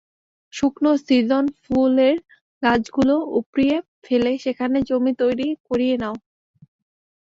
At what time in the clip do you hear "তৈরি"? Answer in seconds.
5.21-5.47